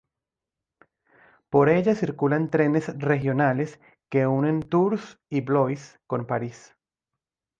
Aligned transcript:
Por 1.51 1.69
ella 1.69 1.93
circulan 1.93 2.49
trenes 2.49 2.87
regionales 2.97 3.79
que 4.09 4.25
unen 4.25 4.61
Tours 4.63 5.19
y 5.29 5.41
Blois 5.41 5.99
con 6.07 6.25
París. 6.25 6.75